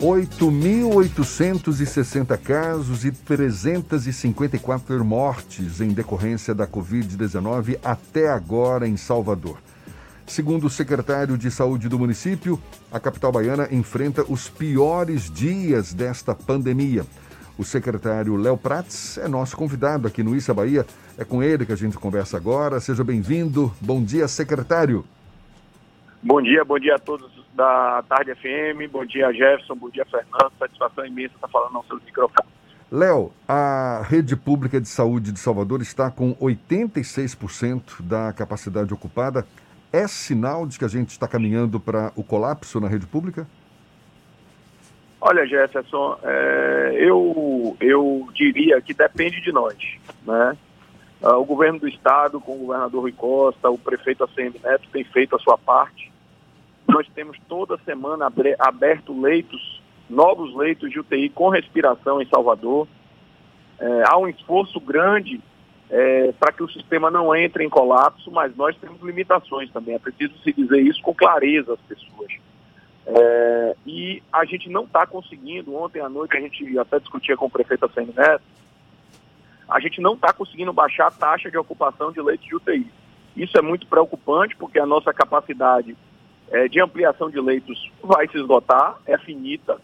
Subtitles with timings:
[0.00, 9.58] 8.860 casos e 354 mortes em decorrência da Covid-19 até agora em Salvador.
[10.26, 12.58] Segundo o secretário de Saúde do município,
[12.90, 17.04] a capital baiana enfrenta os piores dias desta pandemia.
[17.58, 20.86] O secretário Léo Prats é nosso convidado aqui no Issa Bahia.
[21.18, 22.80] É com ele que a gente conversa agora.
[22.80, 23.70] Seja bem-vindo.
[23.78, 25.04] Bom dia, secretário.
[26.22, 30.52] Bom dia, bom dia a todos da Tarde FM, bom dia Jefferson, bom dia Fernando,
[30.58, 32.46] satisfação imensa estar falando ao seu microfone.
[32.92, 39.46] Léo, a rede pública de saúde de Salvador está com 86% da capacidade ocupada.
[39.90, 43.46] É sinal de que a gente está caminhando para o colapso na rede pública?
[45.22, 49.76] Olha, Jefferson, é, eu, eu diria que depende de nós.
[50.26, 50.56] Né?
[51.22, 55.04] Ah, o governo do estado, com o governador Rui Costa, o prefeito ACM Neto, tem
[55.04, 56.09] feito a sua parte
[56.90, 62.86] nós temos toda semana aberto leitos, novos leitos de UTI com respiração em Salvador.
[63.78, 65.40] É, há um esforço grande
[65.88, 69.94] é, para que o sistema não entre em colapso, mas nós temos limitações também.
[69.94, 72.32] É preciso se dizer isso com clareza às pessoas.
[73.06, 77.46] É, e a gente não está conseguindo, ontem à noite a gente até discutia com
[77.46, 78.42] o prefeito Neto,
[79.68, 82.86] a gente não está conseguindo baixar a taxa de ocupação de leitos de UTI.
[83.36, 85.96] Isso é muito preocupante, porque a nossa capacidade
[86.50, 89.78] é, de ampliação de leitos vai se esgotar, é finita,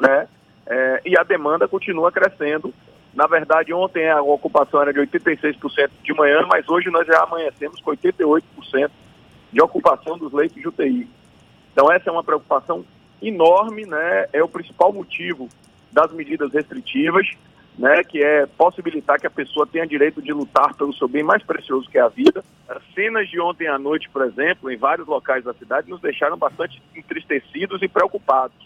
[0.00, 0.28] né?
[0.66, 2.72] É, e a demanda continua crescendo.
[3.12, 7.80] Na verdade, ontem a ocupação era de 86% de manhã, mas hoje nós já amanhecemos
[7.80, 8.90] com 88%
[9.52, 11.08] de ocupação dos leitos de UTI.
[11.72, 12.84] Então essa é uma preocupação
[13.20, 14.28] enorme, né?
[14.32, 15.48] É o principal motivo
[15.90, 17.28] das medidas restritivas,
[17.78, 18.02] né?
[18.04, 21.88] Que é possibilitar que a pessoa tenha direito de lutar pelo seu bem mais precioso
[21.88, 22.44] que é a vida.
[22.68, 26.36] As cenas de ontem à noite, por exemplo, em vários locais da cidade, nos deixaram
[26.36, 28.56] bastante entristecidos e preocupados.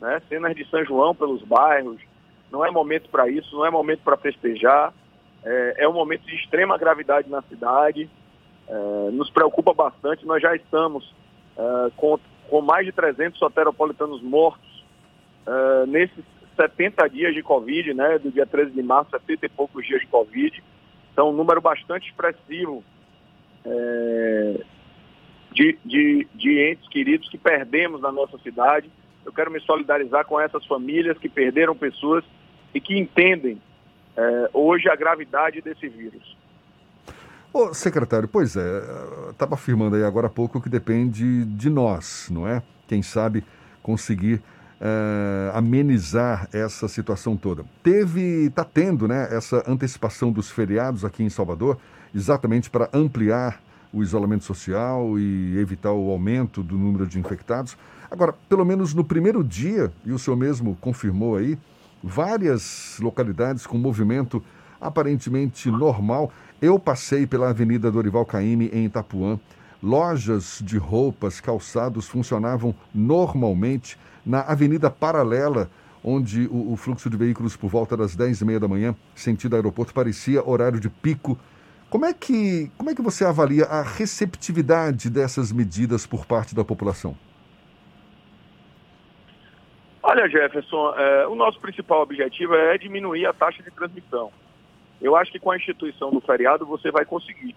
[0.00, 0.20] Né?
[0.28, 2.00] Cenas de São João pelos bairros,
[2.50, 4.92] não é momento para isso, não é momento para festejar,
[5.44, 8.08] é, é, um momento de extrema gravidade na cidade,
[8.66, 11.12] é, nos preocupa bastante, nós já estamos
[11.56, 14.84] é, com, com mais de 300 soteropolitanos mortos
[15.46, 19.86] é, nesses 70 dias de Covid, né, do dia 13 de março, 70 e poucos
[19.86, 20.62] dias de Covid,
[21.12, 22.82] então um número bastante expressivo
[23.64, 24.60] é,
[25.52, 28.90] de, de, de entes queridos que perdemos na nossa cidade.
[29.24, 32.24] Eu quero me solidarizar com essas famílias que perderam pessoas
[32.74, 33.60] e que entendem
[34.16, 36.36] é, hoje a gravidade desse vírus.
[37.52, 42.48] Ô, secretário, pois é, estava afirmando aí agora há pouco que depende de nós, não
[42.48, 42.60] é?
[42.88, 43.44] Quem sabe
[43.80, 44.42] conseguir
[44.84, 47.64] é, amenizar essa situação toda.
[47.82, 51.78] Teve, está tendo, né, essa antecipação dos feriados aqui em Salvador
[52.14, 53.60] exatamente para ampliar
[53.92, 57.76] o isolamento social e evitar o aumento do número de infectados.
[58.10, 61.58] Agora, pelo menos no primeiro dia, e o senhor mesmo confirmou aí,
[62.02, 64.42] várias localidades com movimento
[64.80, 66.30] aparentemente normal.
[66.60, 69.40] Eu passei pela Avenida Dorival Caymmi em Itapuã.
[69.82, 73.98] Lojas de roupas, calçados funcionavam normalmente.
[74.24, 75.70] Na Avenida Paralela,
[76.02, 79.56] onde o, o fluxo de veículos por volta das 10 e meia da manhã, sentido
[79.56, 81.38] aeroporto, parecia horário de pico
[81.94, 86.64] como é que, como é que você avalia a receptividade dessas medidas por parte da
[86.64, 87.16] população?
[90.02, 94.32] Olha, Jefferson, é, o nosso principal objetivo é diminuir a taxa de transmissão.
[95.00, 97.54] Eu acho que com a instituição do feriado você vai conseguir.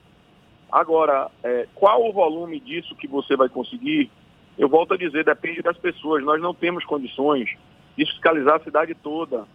[0.71, 4.11] Agora, é, qual o volume disso que você vai conseguir?
[4.57, 6.23] Eu volto a dizer, depende das pessoas.
[6.23, 7.49] Nós não temos condições
[7.97, 9.45] de fiscalizar a cidade toda.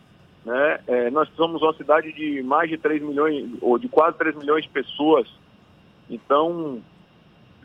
[0.45, 0.81] Né?
[0.87, 4.65] É, nós somos uma cidade de mais de 3 milhões, ou de quase 3 milhões
[4.65, 5.29] de pessoas.
[6.09, 6.83] Então,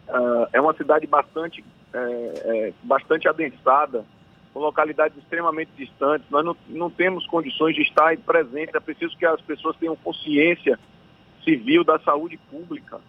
[0.08, 4.06] uh, é uma cidade bastante, é, é, bastante adensada,
[4.54, 6.28] com localidades extremamente distantes.
[6.30, 8.74] Nós não, não temos condições de estar presentes.
[8.74, 10.80] É preciso que as pessoas tenham consciência
[11.44, 13.00] civil da saúde pública.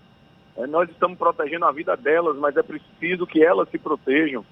[0.59, 4.45] É, nós estamos protegendo a vida delas, mas é preciso que elas se protejam.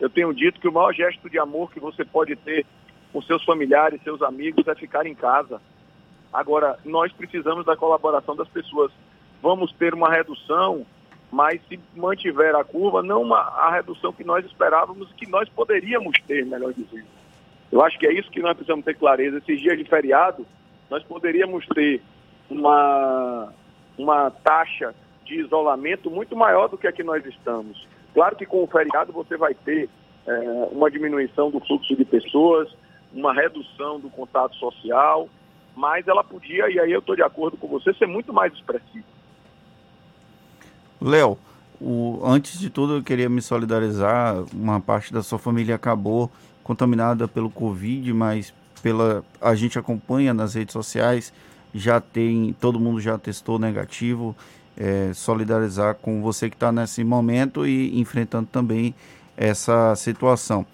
[0.00, 2.66] Eu tenho dito que o maior gesto de amor que você pode ter
[3.12, 5.62] com seus familiares, seus amigos, é ficar em casa.
[6.32, 8.90] Agora, nós precisamos da colaboração das pessoas.
[9.40, 10.84] Vamos ter uma redução,
[11.30, 16.18] mas se mantiver a curva, não uma, a redução que nós esperávamos que nós poderíamos
[16.26, 17.06] ter, melhor dizendo.
[17.70, 19.38] Eu acho que é isso que nós precisamos ter clareza.
[19.38, 20.44] Esses dias de feriado,
[20.90, 22.02] nós poderíamos ter
[22.50, 23.52] uma,
[23.96, 24.92] uma taxa
[25.24, 27.86] de isolamento muito maior do que a que nós estamos.
[28.14, 29.88] Claro que com o feriado você vai ter
[30.26, 30.32] é,
[30.70, 32.68] uma diminuição do fluxo de pessoas,
[33.12, 35.28] uma redução do contato social,
[35.74, 39.04] mas ela podia, e aí eu estou de acordo com você, ser muito mais expressiva.
[41.00, 41.38] Léo,
[42.22, 44.44] antes de tudo, eu queria me solidarizar.
[44.54, 46.30] Uma parte da sua família acabou
[46.62, 51.32] contaminada pelo Covid, mas pela a gente acompanha nas redes sociais,
[51.74, 54.36] já tem, todo mundo já testou negativo.
[54.76, 58.94] É, solidarizar com você que está nesse momento e enfrentando também
[59.36, 60.66] essa situação.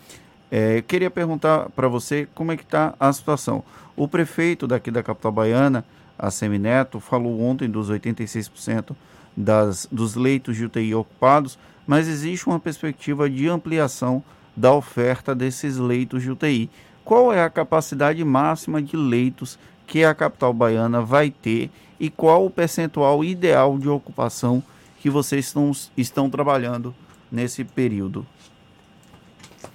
[0.50, 3.62] É, queria perguntar para você como é que está a situação.
[3.96, 5.84] O prefeito daqui da capital baiana,
[6.18, 8.94] a Semineto, falou ontem dos 86%
[9.36, 14.22] das, dos leitos de UTI ocupados, mas existe uma perspectiva de ampliação
[14.56, 16.70] da oferta desses leitos de UTI.
[17.04, 22.46] Qual é a capacidade máxima de leitos que a capital baiana vai ter e qual
[22.46, 24.62] o percentual ideal de ocupação
[25.00, 26.94] que vocês estão, estão trabalhando
[27.30, 28.26] nesse período?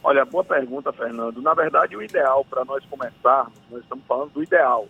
[0.03, 1.41] Olha, boa pergunta, Fernando.
[1.41, 4.87] Na verdade, o ideal para nós começarmos, nós estamos falando do ideal,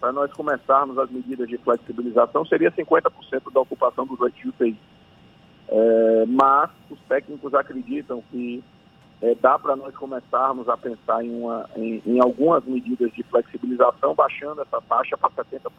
[0.00, 4.76] para nós começarmos as medidas de flexibilização seria 50% da ocupação dos leitos UTI.
[5.68, 8.62] É, mas os técnicos acreditam que
[9.22, 14.14] é, dá para nós começarmos a pensar em, uma, em, em, algumas medidas de flexibilização,
[14.14, 15.70] baixando essa taxa para 70%.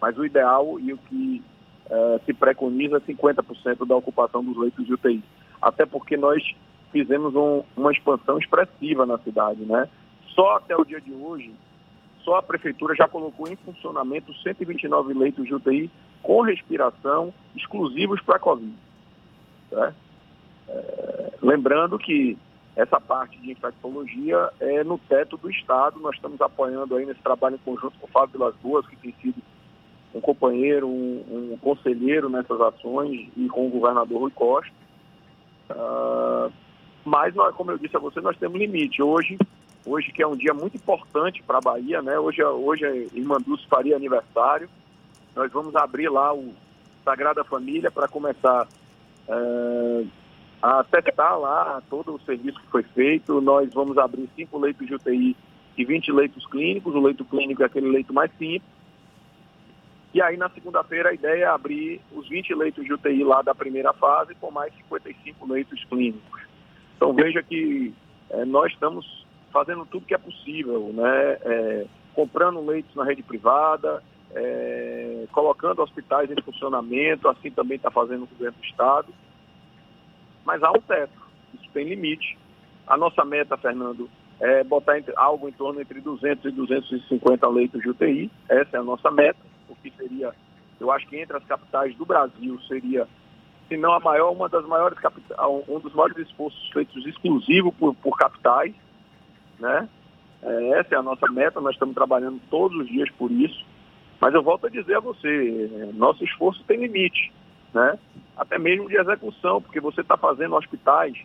[0.00, 1.42] Mas o ideal e o que
[1.88, 5.22] é, se preconiza é 50% da ocupação dos leitos de UTI.
[5.60, 6.42] Até porque nós
[6.92, 9.64] fizemos um, uma expansão expressiva na cidade.
[9.64, 9.88] Né?
[10.34, 11.52] Só até o dia de hoje,
[12.22, 15.90] só a prefeitura já colocou em funcionamento 129 leitos de UTI
[16.22, 18.74] com respiração exclusivos para a Covid.
[19.70, 19.96] Certo?
[20.68, 22.36] É, lembrando que
[22.74, 26.00] essa parte de infectologia é no teto do Estado.
[26.00, 29.14] Nós estamos apoiando aí nesse trabalho em conjunto com o Fábio Vilas Boas, que tem
[29.22, 29.40] sido
[30.14, 34.72] um companheiro, um, um conselheiro nessas ações, e com o governador Rui Costa.
[35.70, 36.52] Uh,
[37.04, 39.02] mas, nós, como eu disse a você, nós temos limite.
[39.02, 39.38] Hoje,
[39.84, 42.18] hoje que é um dia muito importante para a Bahia, né?
[42.18, 44.68] Hoje, hoje a Irmã Dulce faria aniversário.
[45.34, 46.52] Nós vamos abrir lá o
[47.04, 48.66] Sagrada Família para começar...
[49.28, 50.06] Uh,
[50.62, 53.40] a testar lá todo o serviço que foi feito.
[53.40, 55.36] Nós vamos abrir cinco leitos de UTI
[55.76, 56.94] e 20 leitos clínicos.
[56.94, 58.75] O leito clínico é aquele leito mais simples.
[60.16, 63.54] E aí, na segunda-feira, a ideia é abrir os 20 leitos de UTI lá da
[63.54, 66.40] primeira fase, com mais 55 leitos clínicos.
[66.96, 67.92] Então, veja que
[68.30, 71.38] é, nós estamos fazendo tudo que é possível, né?
[71.42, 74.02] É, comprando leitos na rede privada,
[74.34, 79.12] é, colocando hospitais em funcionamento, assim também está fazendo o governo do Estado
[80.46, 81.20] mas há um teto,
[81.54, 82.38] isso tem limite.
[82.86, 84.08] A nossa meta, Fernando,
[84.40, 88.80] é botar entre, algo em torno entre 200 e 250 leitos de UTI, essa é
[88.80, 90.34] a nossa meta, o que seria,
[90.78, 93.08] eu acho que entre as capitais do Brasil seria,
[93.68, 97.94] se não a maior, uma das maiores capitais, um dos maiores esforços feitos exclusivo por,
[97.94, 98.74] por capitais,
[99.58, 99.88] né?
[100.42, 103.64] É, essa é a nossa meta, nós estamos trabalhando todos os dias por isso,
[104.20, 107.32] mas eu volto a dizer a você, nosso esforço tem limite,
[107.72, 107.98] né?
[108.36, 111.16] até mesmo de execução, porque você está fazendo hospitais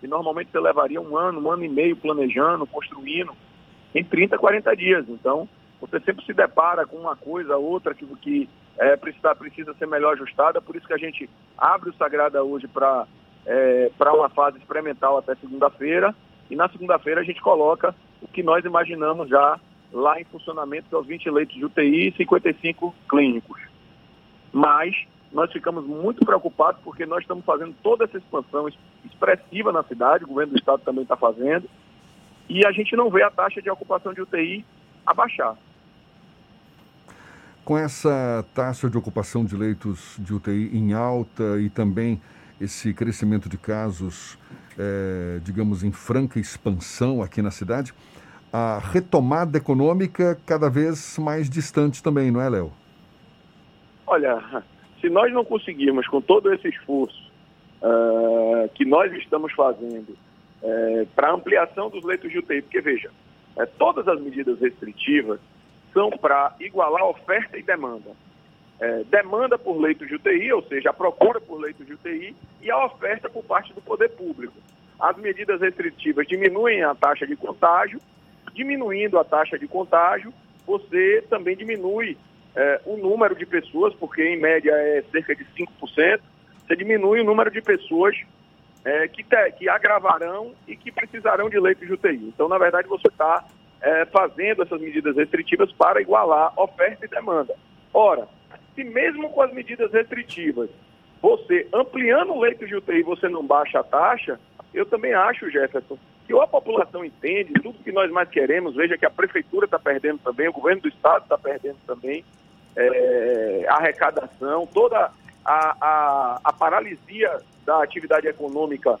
[0.00, 3.32] que normalmente você levaria um ano, um ano e meio planejando, construindo,
[3.94, 5.08] em 30, 40 dias.
[5.08, 5.48] Então,
[5.80, 10.14] você sempre se depara com uma coisa, outra que, que é, precisa, precisa ser melhor
[10.14, 13.06] ajustada, por isso que a gente abre o Sagrada hoje para
[13.44, 16.14] é, uma fase experimental até segunda-feira,
[16.50, 19.60] e na segunda-feira a gente coloca o que nós imaginamos já
[19.92, 23.60] lá em funcionamento, que é os 20 leitos de UTI e 55 clínicos.
[24.52, 24.94] Mas
[25.32, 28.68] nós ficamos muito preocupados porque nós estamos fazendo toda essa expansão
[29.04, 31.68] expressiva na cidade, o governo do estado também está fazendo,
[32.48, 34.64] e a gente não vê a taxa de ocupação de UTI
[35.06, 35.56] abaixar.
[37.64, 42.20] Com essa taxa de ocupação de leitos de UTI em alta e também
[42.60, 44.38] esse crescimento de casos,
[44.78, 47.92] é, digamos, em franca expansão aqui na cidade,
[48.52, 52.72] a retomada econômica cada vez mais distante também, não é, Léo?
[54.06, 54.62] Olha,
[55.00, 57.30] se nós não conseguirmos, com todo esse esforço
[57.82, 60.16] uh, que nós estamos fazendo
[60.62, 63.10] uh, para ampliação dos leitos de UTI, porque veja,
[63.56, 65.40] uh, todas as medidas restritivas
[65.92, 68.10] são para igualar oferta e demanda.
[69.10, 72.84] demanda por leitos de UTI, ou seja, a procura por leitos de UTI e a
[72.84, 74.54] oferta por parte do poder público.
[75.00, 77.98] As medidas restritivas diminuem a taxa de contágio,
[78.52, 80.32] diminuindo a taxa de contágio,
[80.66, 82.16] você também diminui
[82.54, 86.20] é, o número de pessoas, porque em média é cerca de 5%,
[86.66, 88.16] você diminui o número de pessoas
[88.86, 92.28] é, que, te, que agravarão e que precisarão de leitos de UTI.
[92.28, 93.44] Então, na verdade, você está
[93.82, 97.52] é, fazendo essas medidas restritivas para igualar oferta e demanda.
[97.92, 98.28] Ora,
[98.76, 100.70] se mesmo com as medidas restritivas,
[101.20, 104.38] você ampliando o leito de UTI, você não baixa a taxa,
[104.72, 108.96] eu também acho, Jefferson, que ou a população entende tudo que nós mais queremos, veja
[108.96, 112.24] que a prefeitura está perdendo também, o governo do estado está perdendo também,
[112.76, 115.10] é, arrecadação, toda
[115.46, 118.98] a, a, a paralisia da atividade econômica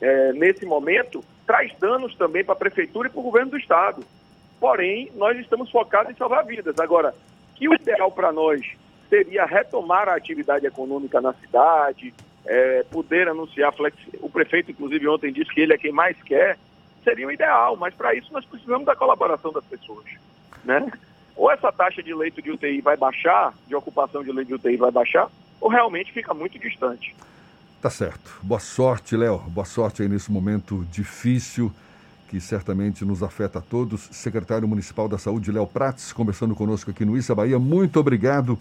[0.00, 4.04] é, nesse momento traz danos também para a prefeitura e para o governo do estado.
[4.60, 6.78] Porém, nós estamos focados em salvar vidas.
[6.78, 7.14] Agora,
[7.54, 8.60] que o ideal para nós
[9.08, 12.12] seria retomar a atividade econômica na cidade,
[12.44, 13.72] é, poder anunciar,
[14.20, 16.58] o prefeito, inclusive, ontem disse que ele é quem mais quer,
[17.02, 20.04] seria o ideal, mas para isso nós precisamos da colaboração das pessoas.
[20.64, 20.90] Né?
[21.36, 24.76] Ou essa taxa de leito de UTI vai baixar, de ocupação de leito de UTI
[24.76, 27.14] vai baixar, ou realmente fica muito distante.
[27.80, 28.38] Tá certo.
[28.42, 29.38] Boa sorte, Léo.
[29.38, 31.72] Boa sorte aí nesse momento difícil
[32.28, 34.08] que certamente nos afeta a todos.
[34.10, 37.58] Secretário Municipal da Saúde, Léo Prates, conversando conosco aqui no Issa Bahia.
[37.58, 38.58] Muito obrigado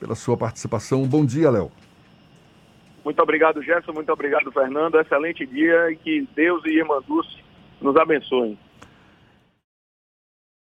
[0.00, 1.06] pela sua participação.
[1.06, 1.70] Bom dia, Léo.
[3.04, 3.92] Muito obrigado, Gerson.
[3.92, 4.98] Muito obrigado, Fernando.
[4.98, 7.38] Excelente dia e que Deus e Irmã Dulce
[7.80, 8.58] nos abençoem.